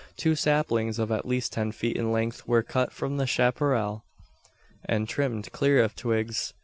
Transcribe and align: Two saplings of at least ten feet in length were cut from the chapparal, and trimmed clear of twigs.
Two 0.17 0.33
saplings 0.33 0.97
of 0.97 1.11
at 1.11 1.27
least 1.27 1.53
ten 1.53 1.71
feet 1.71 1.95
in 1.95 2.11
length 2.11 2.47
were 2.47 2.63
cut 2.63 2.91
from 2.91 3.17
the 3.17 3.27
chapparal, 3.27 4.03
and 4.83 5.07
trimmed 5.07 5.51
clear 5.51 5.79
of 5.83 5.95
twigs. 5.95 6.55